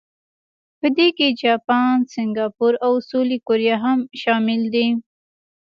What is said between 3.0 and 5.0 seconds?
سویلي کوریا هم شامل دي.